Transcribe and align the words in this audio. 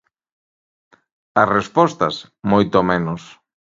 As 1.41 1.47
respostas, 1.57 2.15
moito 2.51 2.77
menos. 2.89 3.21